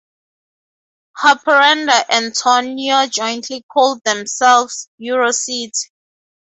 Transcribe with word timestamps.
Haparanda 1.15 2.05
and 2.09 2.33
Tornio 2.33 3.07
jointly 3.07 3.63
call 3.71 3.99
themselves 4.03 4.89
"EuroCity". 4.99 5.91